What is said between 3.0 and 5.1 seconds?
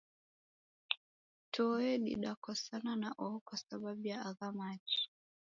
na oho kwasababu ya agha machi